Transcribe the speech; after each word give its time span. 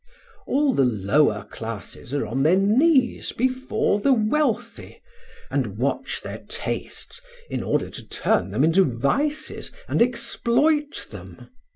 All 0.47 0.73
the 0.73 0.83
lower 0.83 1.43
classes 1.43 2.11
are 2.11 2.25
on 2.25 2.41
their 2.41 2.55
knees 2.57 3.31
before 3.33 3.99
the 3.99 4.13
wealthy, 4.13 4.99
and 5.51 5.77
watch 5.77 6.21
their 6.23 6.39
tastes 6.49 7.21
in 7.51 7.61
order 7.61 7.87
to 7.91 8.07
turn 8.07 8.49
them 8.49 8.63
into 8.63 8.83
vices 8.83 9.71
and 9.87 10.01
exploit 10.01 11.05
them. 11.11 11.51